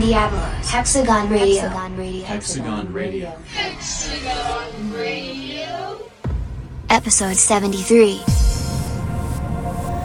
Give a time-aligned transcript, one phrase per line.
[0.00, 1.60] Don Diablo, Hexagon Radio.
[1.60, 2.24] Hexagon Radio.
[2.24, 3.28] Hexagon Radio.
[3.52, 6.08] Hexagon Radio.
[6.88, 8.49] Episode 73.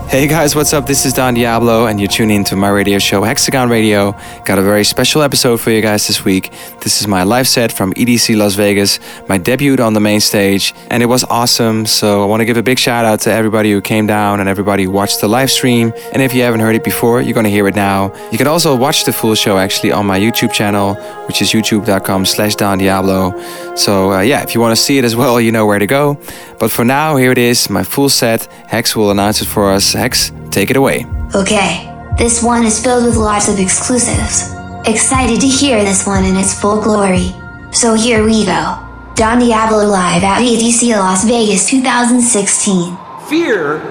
[0.08, 0.86] Hey guys, what's up?
[0.86, 4.14] This is Don Diablo, and you're tuning into my radio show, Hexagon Radio.
[4.46, 6.54] Got a very special episode for you guys this week.
[6.82, 10.74] This is my live set from EDC Las Vegas, my debut on the main stage,
[10.90, 11.86] and it was awesome.
[11.86, 14.48] So I want to give a big shout out to everybody who came down and
[14.48, 15.92] everybody who watched the live stream.
[16.14, 18.14] And if you haven't heard it before, you're going to hear it now.
[18.32, 20.96] You can also watch the full show actually on my YouTube channel,
[21.28, 23.34] which is youtube.com slash Don Diablo.
[23.76, 25.88] So uh, yeah, if you want to see it as well, you know where to
[25.88, 26.18] go.
[26.58, 28.46] But for now, here it is, my full set.
[28.68, 29.95] Hex will announce it for us.
[29.96, 31.06] Hex, take it away.
[31.34, 34.54] Okay, this one is filled with lots of exclusives.
[34.88, 37.34] Excited to hear this one in its full glory.
[37.72, 38.80] So here we go.
[39.16, 42.98] Don Diablo live at EDC Las Vegas 2016.
[43.28, 43.82] Fear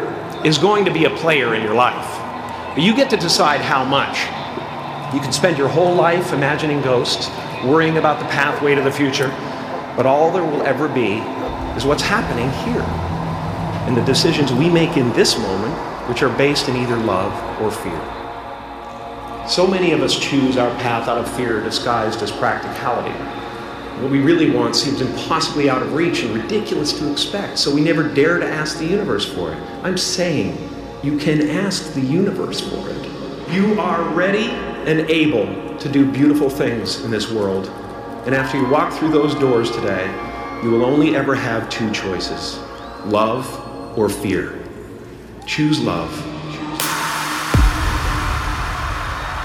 [0.45, 2.07] is going to be a player in your life,
[2.75, 4.19] but you get to decide how much.
[5.15, 7.29] You can spend your whole life imagining ghosts,
[7.65, 9.29] worrying about the pathway to the future,
[9.97, 11.19] but all there will ever be
[11.77, 12.85] is what's happening here.
[13.87, 17.71] And the decisions we make in this moment, which are based in either love or
[17.71, 19.49] fear.
[19.49, 23.13] So many of us choose our path out of fear disguised as practicality.
[24.01, 27.81] What we really want seems impossibly out of reach and ridiculous to expect, so we
[27.81, 29.59] never dare to ask the universe for it.
[29.83, 30.57] I'm saying
[31.03, 33.53] you can ask the universe for it.
[33.53, 34.49] You are ready
[34.87, 37.69] and able to do beautiful things in this world.
[38.27, 40.07] And after you walk through those doors today,
[40.63, 42.59] you will only ever have two choices
[43.05, 44.64] love or fear.
[45.47, 46.11] Choose love.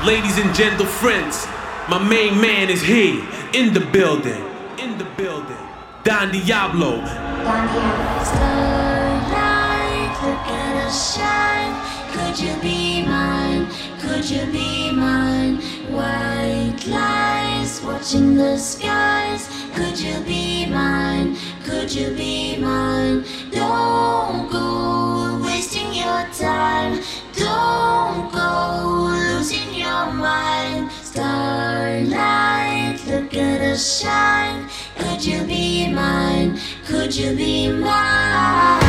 [0.06, 1.46] Ladies and gentle friends,
[1.90, 3.22] my main man is here
[3.54, 4.42] in the building.
[4.78, 5.58] In the building.
[6.04, 7.02] Don Diablo.
[7.02, 8.24] Don Diablo.
[8.24, 11.76] Starlight, look at us shine.
[12.14, 13.68] Could you be mine?
[14.00, 15.58] Could you be mine?
[15.92, 19.50] White lies watching the skies.
[19.76, 21.36] Could you be mine?
[21.66, 23.26] Could you be mine?
[23.52, 25.29] Don't go
[25.60, 27.04] wasting your time.
[27.34, 30.90] Don't go losing your mind.
[31.04, 34.70] Starlight, look at us shine.
[34.98, 36.58] Could you be mine?
[36.86, 38.80] Could you be mine?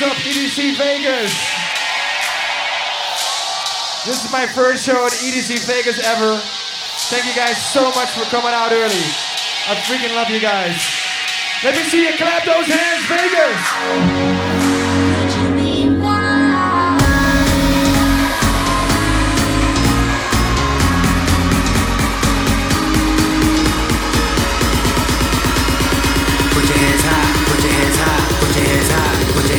[0.00, 1.34] What's up, EDC Vegas?
[4.06, 6.38] This is my first show at EDC Vegas ever.
[7.10, 8.94] Thank you guys so much for coming out early.
[9.66, 10.78] I freaking love you guys.
[11.64, 13.58] Let me see you clap those hands, Vegas!
[26.54, 29.57] Put your hands high, put your hands high, put your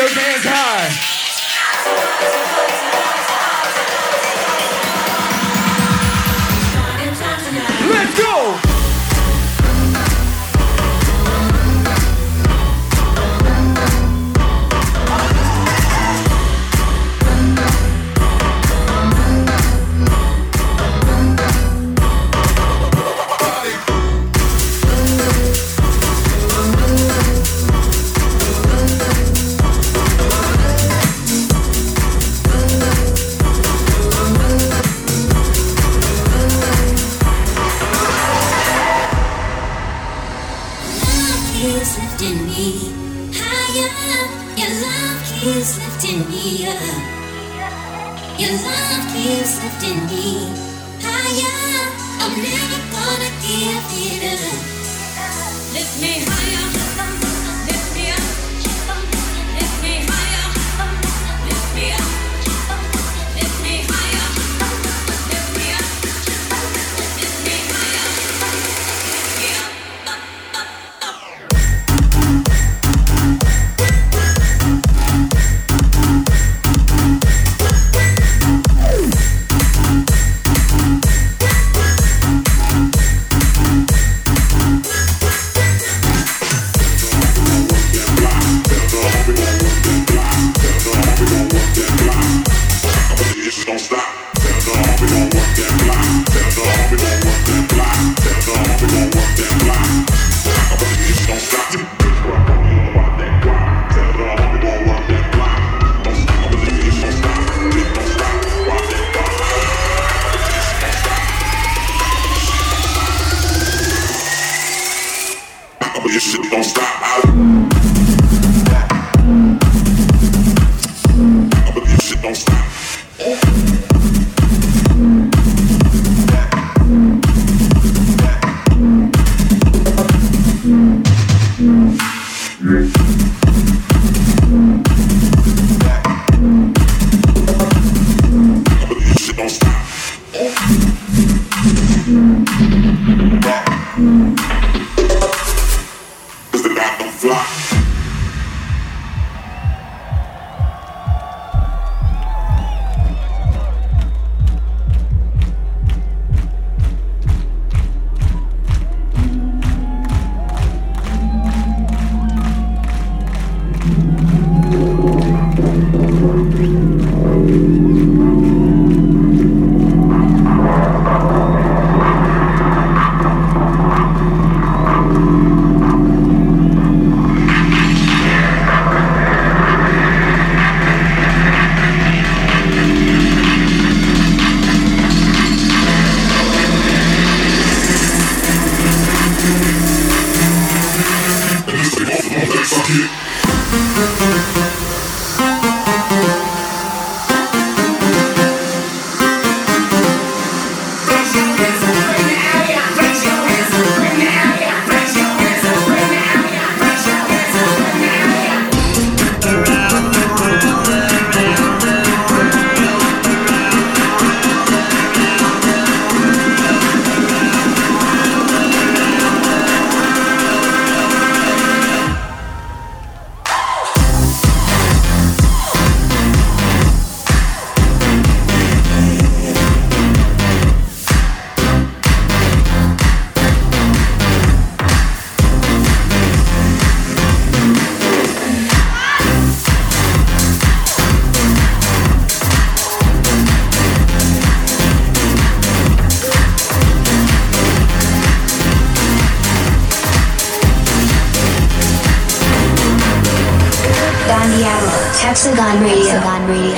[0.00, 0.49] those hands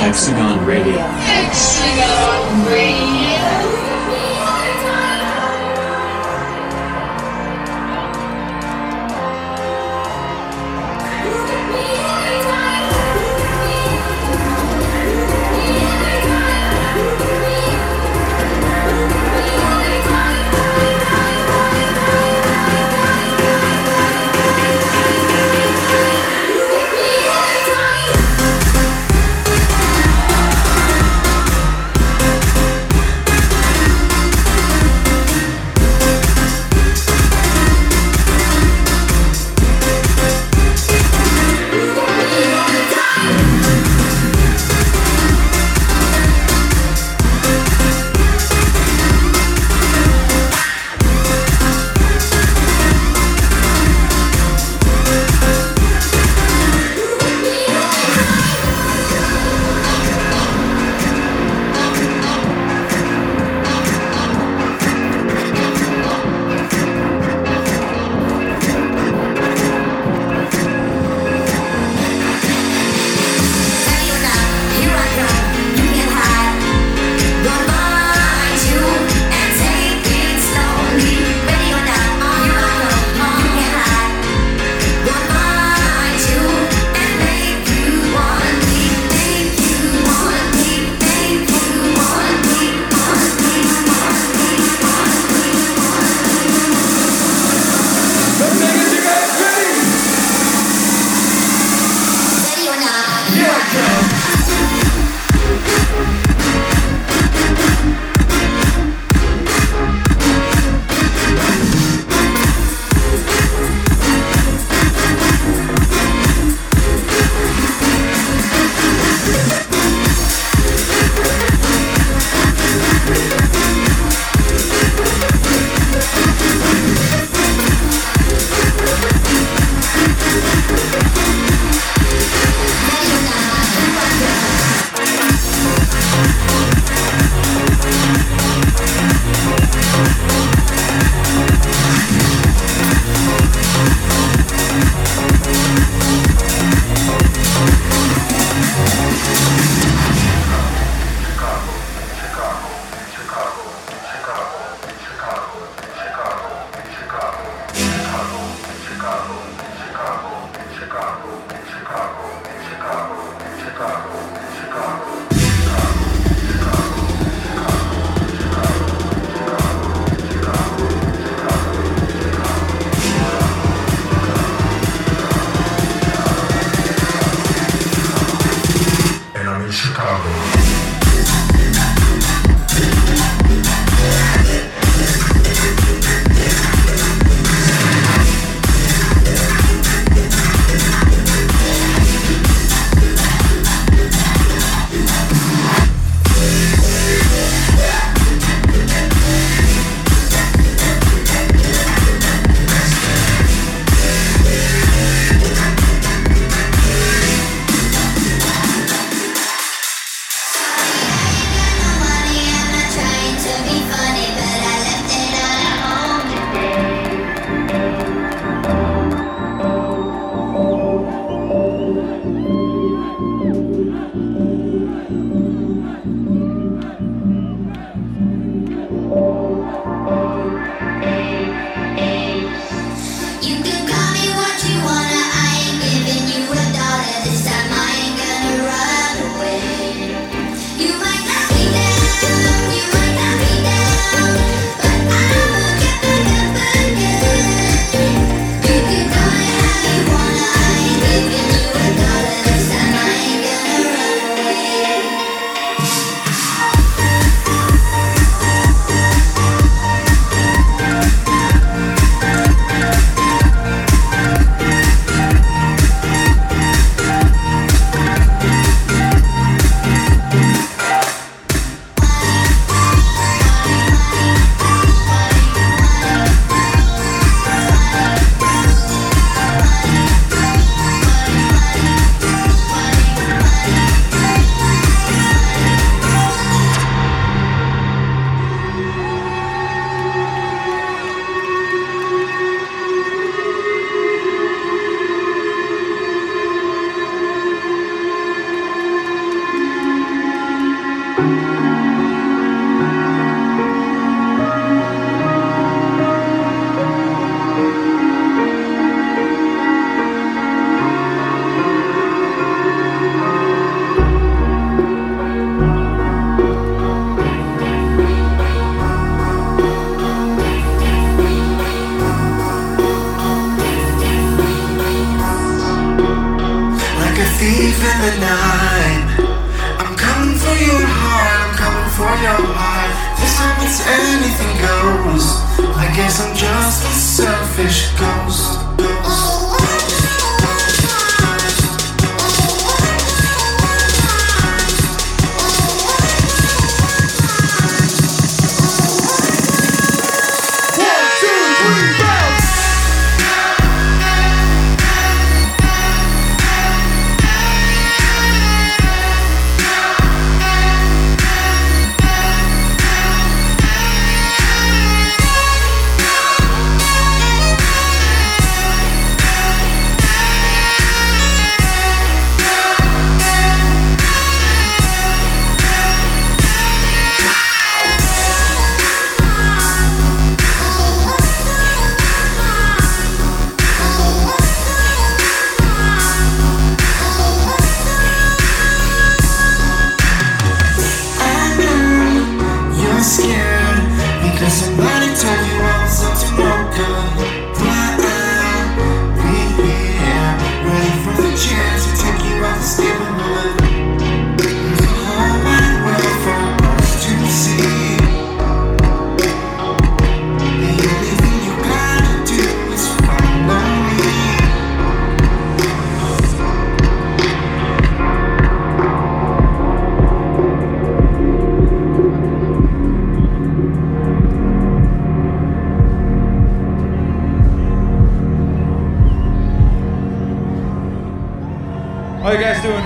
[0.02, 0.51] Hexagon Radio.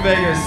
[0.07, 0.46] Vegas.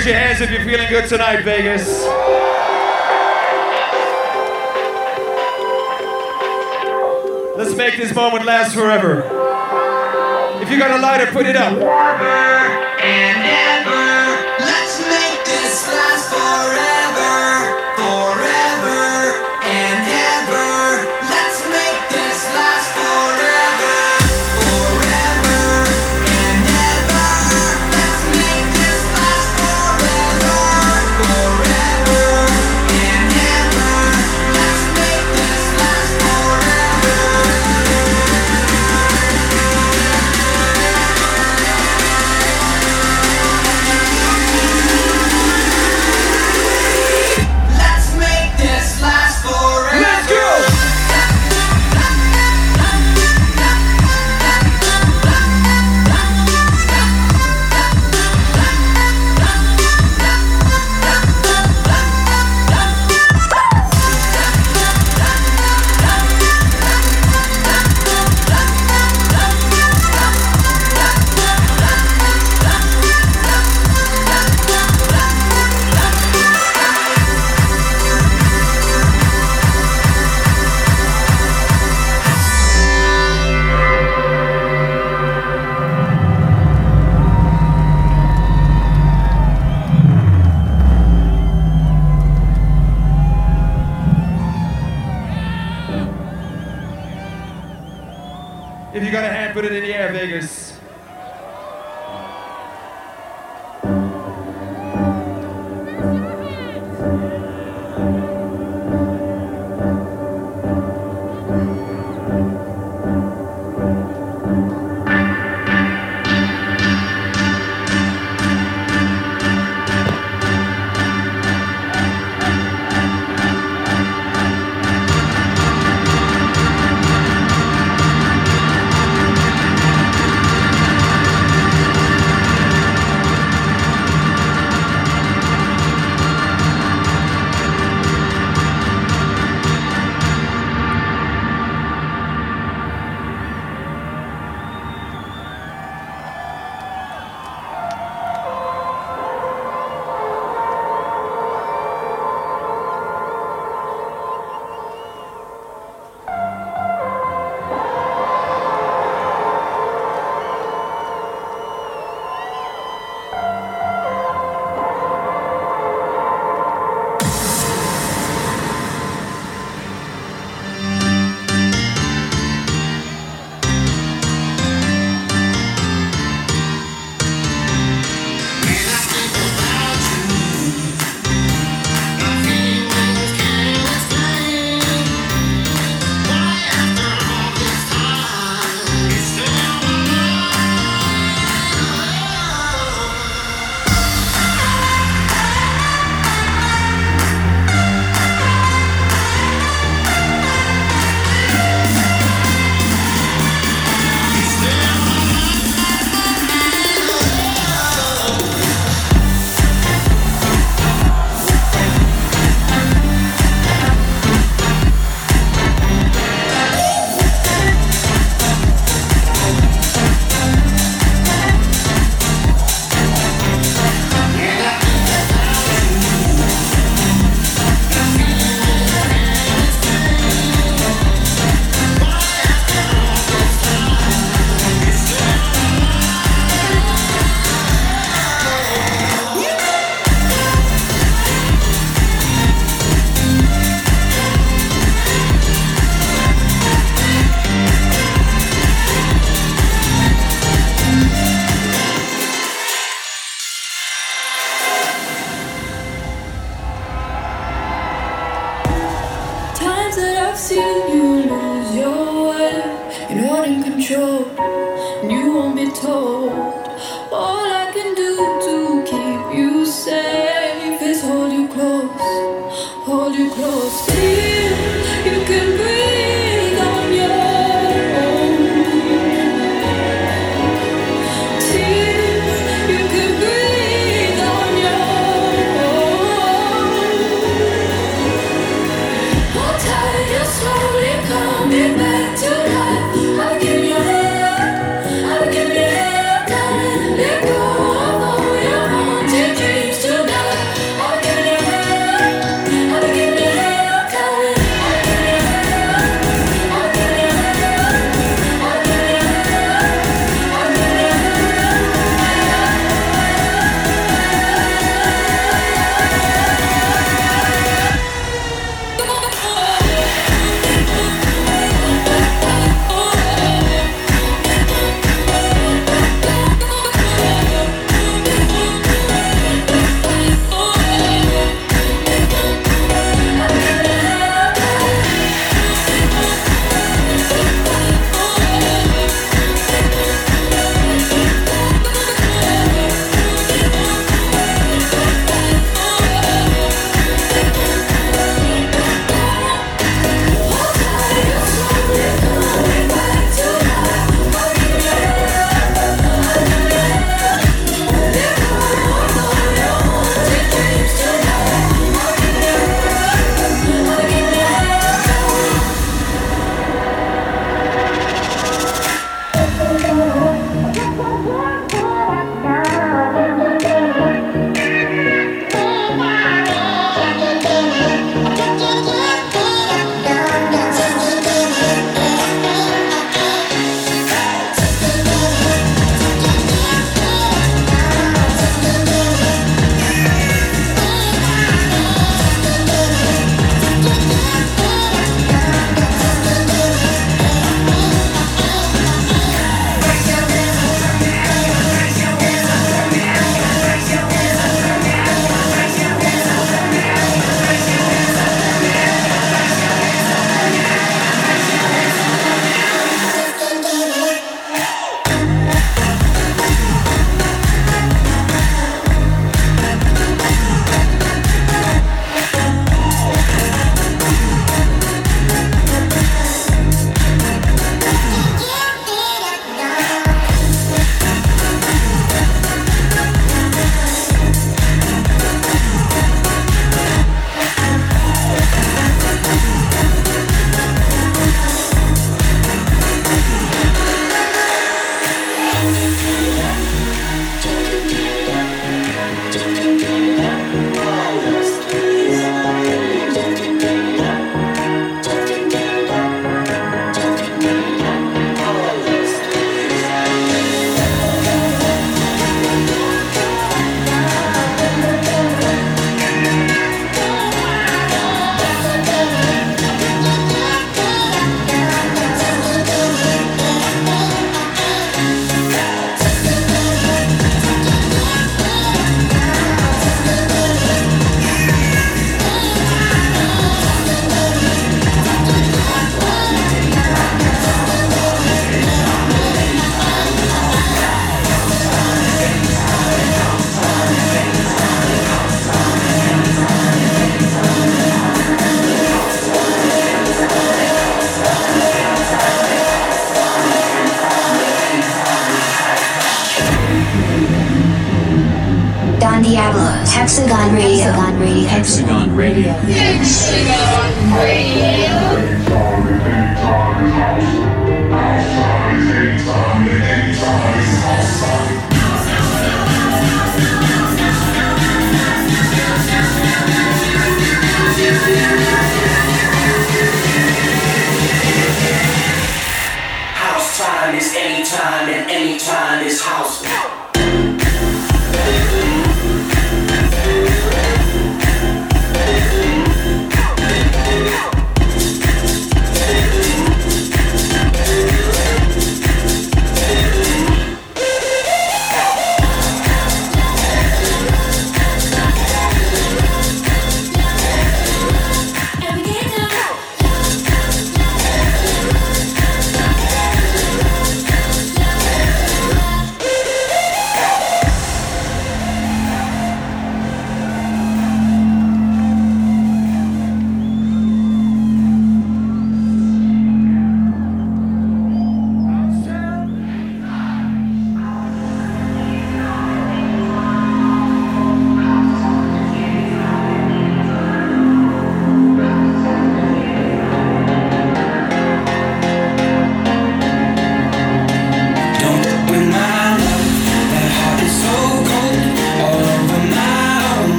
[0.00, 2.06] Raise your hands if you're feeling good tonight, Vegas.
[7.58, 9.24] Let's make this moment last forever.
[10.62, 12.59] If you got a lighter, put it up.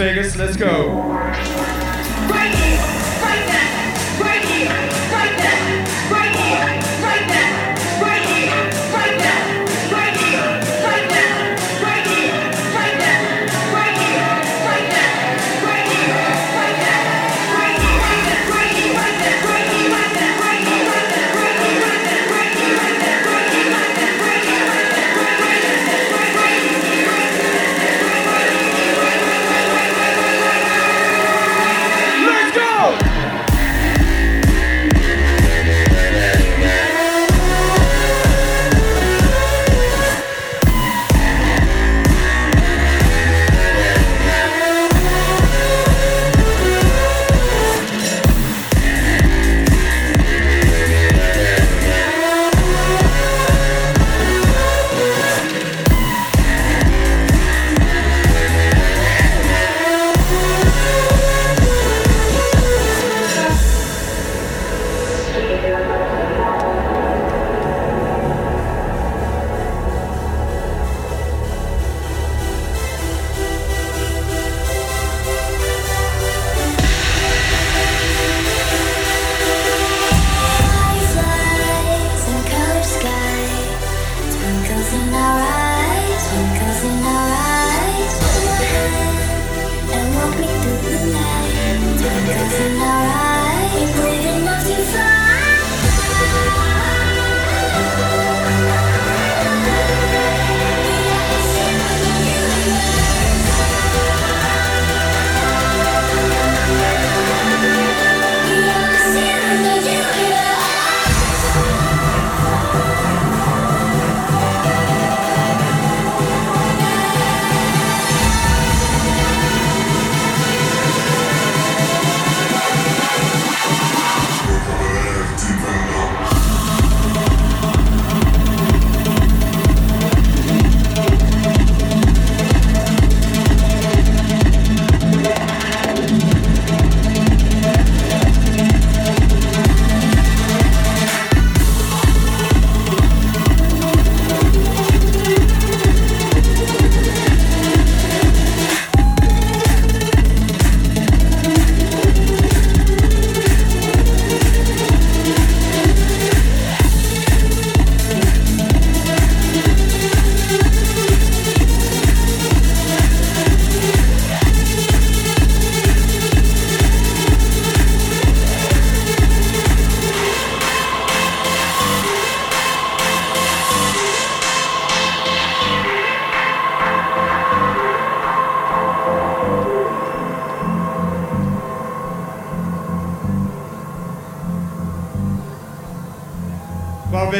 [0.00, 0.34] Vegas.
[0.34, 0.89] Let's go.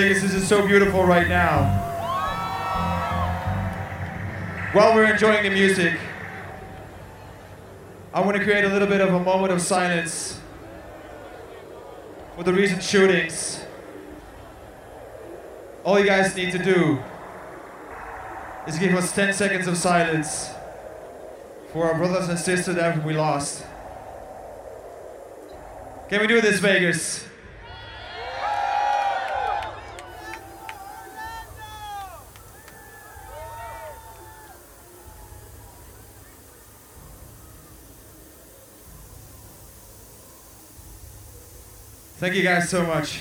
[0.01, 0.22] Vegas.
[0.22, 1.64] This is so beautiful right now.
[4.72, 5.92] While we're enjoying the music,
[8.14, 10.40] I want to create a little bit of a moment of silence
[12.34, 13.61] for the recent shootings.
[15.84, 16.98] All you guys need to do
[18.66, 20.48] is give us 10 seconds of silence
[21.74, 23.66] for our brothers and sisters that we lost.
[26.09, 27.30] Can we do this, Vegas?
[42.20, 43.18] Thank you guys so much.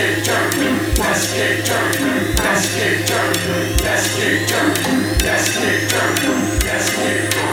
[0.00, 0.98] Get dirty.
[0.98, 2.32] Let's get dirty.
[2.42, 3.84] Let's get dirty.
[3.84, 5.24] Let's get dirty.
[5.24, 6.28] Let's get dirty.
[6.64, 7.49] Let's get dirty.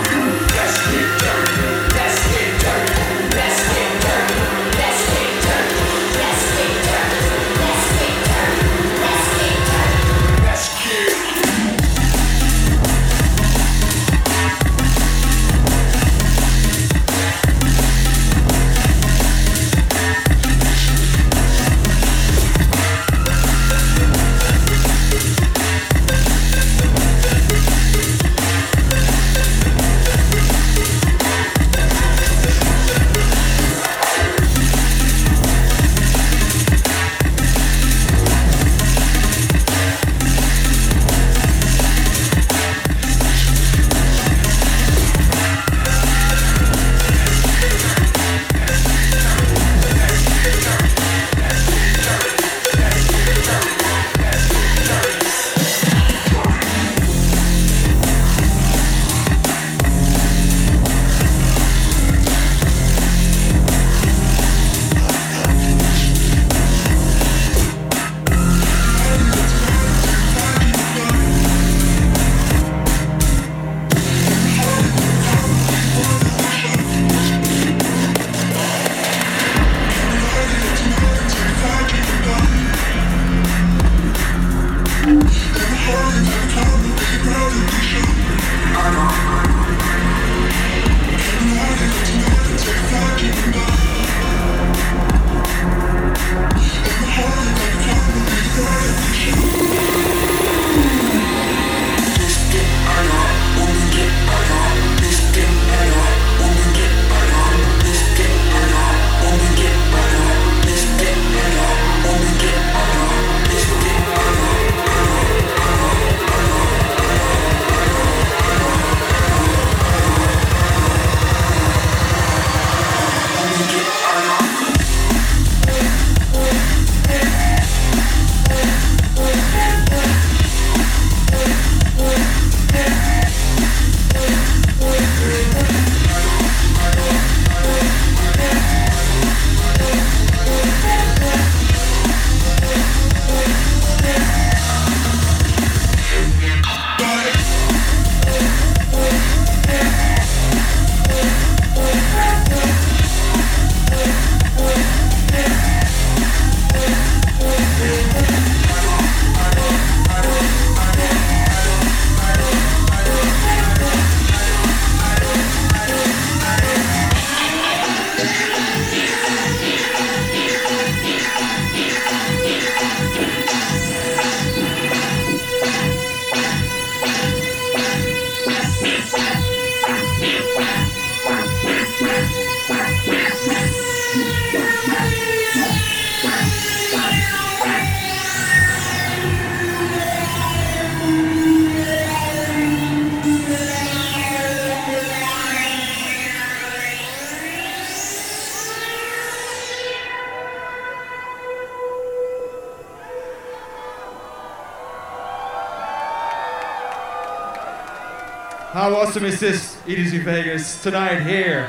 [209.17, 211.67] How awesome is EDC Vegas, tonight here,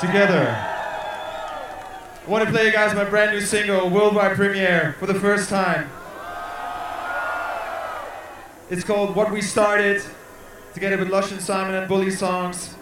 [0.00, 0.48] together?
[0.48, 5.50] I want to play you guys my brand new single, worldwide premiere, for the first
[5.50, 5.90] time.
[8.70, 10.00] It's called What We Started,
[10.72, 12.72] together with Lush and Simon and BullySongs.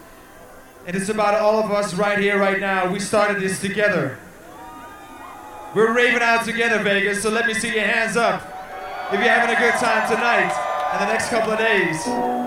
[0.85, 2.89] And it's about all of us right here, right now.
[2.89, 4.17] We started this together.
[5.75, 8.41] We're raving out together, Vegas, so let me see your hands up
[9.11, 10.53] if you're having a good time tonight
[10.93, 12.46] and the next couple of days.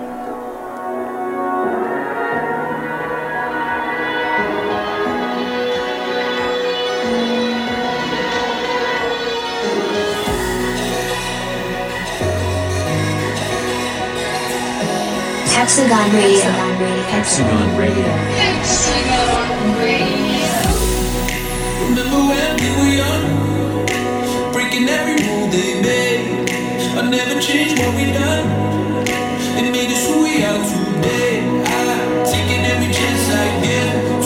[15.61, 16.49] Hexagon Radio.
[17.13, 18.09] Hexagon Radio.
[18.41, 20.17] Hexagon Radio.
[21.85, 23.25] Remember when we were young,
[24.53, 26.49] breaking every rule they made.
[26.97, 28.49] I never changed what we done.
[29.61, 31.45] It made us who we are today.
[31.63, 34.20] I taking every chance I get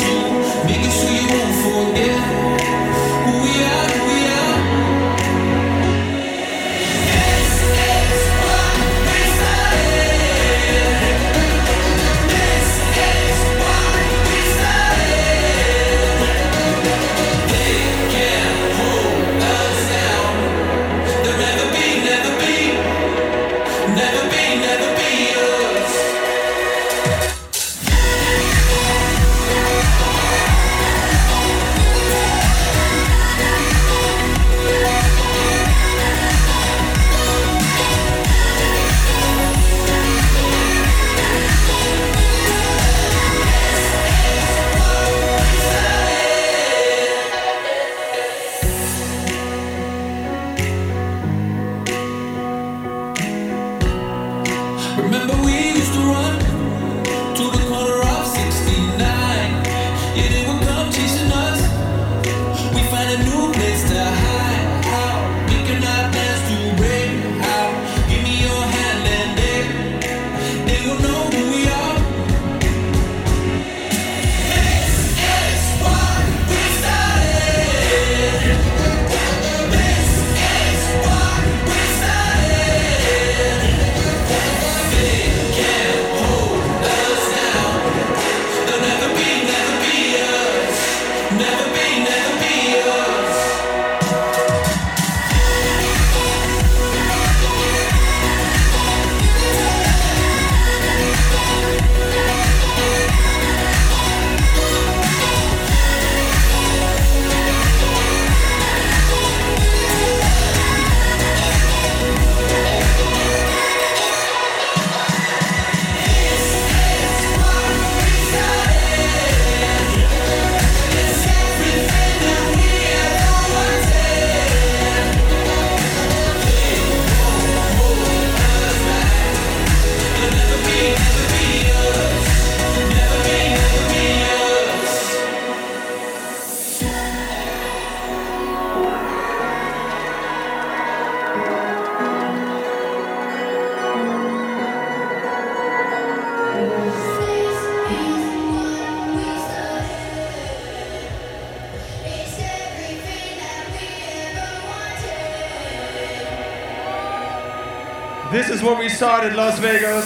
[159.30, 160.06] we Las Vegas.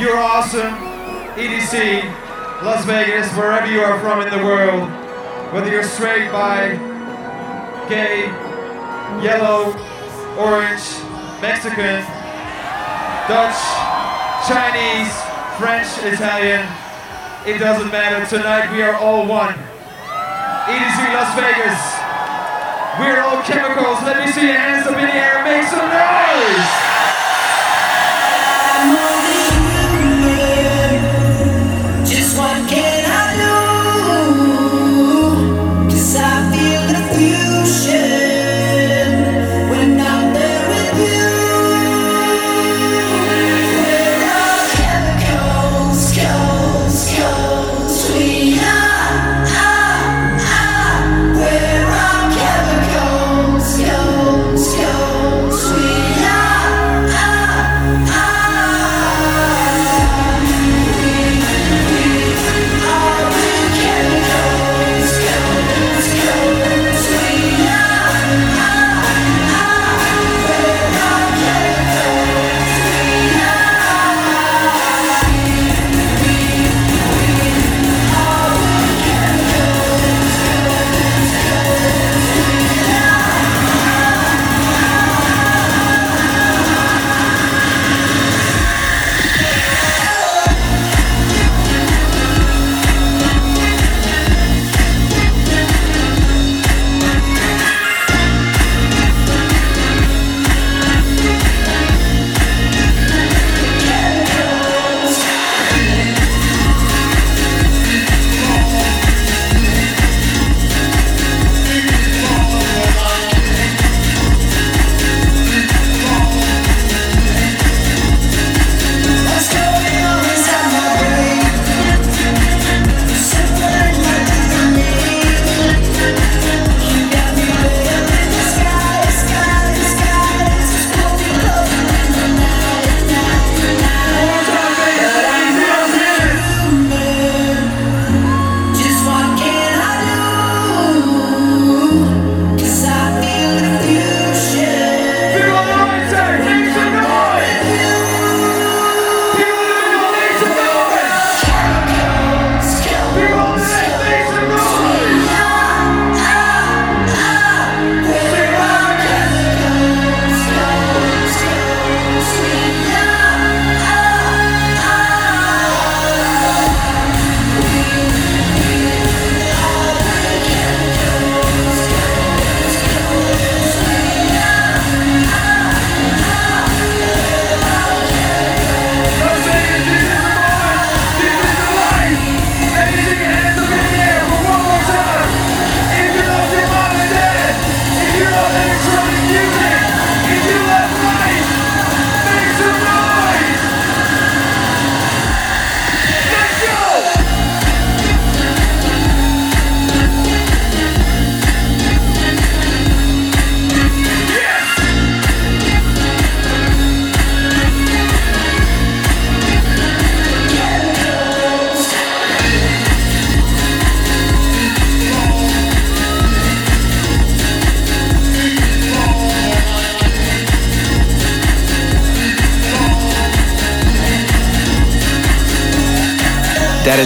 [0.00, 0.74] You're awesome.
[1.36, 2.02] EDC,
[2.62, 4.90] Las Vegas, wherever you are from in the world.
[5.52, 6.74] Whether you're straight, bi,
[7.88, 8.26] gay,
[9.22, 9.70] yellow,
[10.38, 10.82] orange,
[11.40, 12.02] Mexican,
[13.30, 13.60] Dutch,
[14.48, 15.14] Chinese,
[15.58, 16.66] French, Italian.
[17.46, 18.26] It doesn't matter.
[18.26, 19.54] Tonight we are all one.
[20.66, 21.78] EDC Las Vegas.
[22.98, 24.02] We're all chemicals.
[24.02, 24.75] Let me see your hands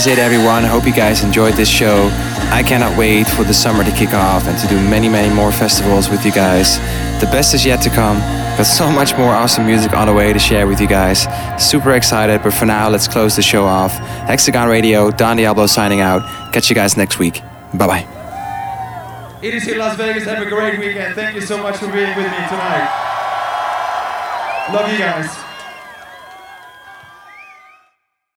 [0.00, 0.64] is it, everyone.
[0.64, 2.08] I hope you guys enjoyed this show.
[2.50, 5.52] I cannot wait for the summer to kick off and to do many, many more
[5.52, 6.78] festivals with you guys.
[7.20, 8.18] The best is yet to come.
[8.56, 11.26] Got so much more awesome music on the way to share with you guys.
[11.62, 13.92] Super excited, but for now, let's close the show off.
[14.26, 16.22] Hexagon Radio, Don Diablo signing out.
[16.54, 17.42] Catch you guys next week.
[17.74, 19.38] Bye bye.
[19.42, 21.14] It is EDC Las Vegas, have a great weekend.
[21.14, 22.88] Thank you so much for being with me tonight.
[24.72, 25.49] Love you guys.